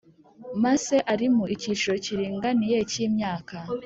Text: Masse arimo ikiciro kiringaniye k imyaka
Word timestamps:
Masse 0.61 0.95
arimo 1.13 1.43
ikiciro 1.55 1.95
kiringaniye 2.05 2.79
k 2.89 2.91
imyaka 3.05 3.55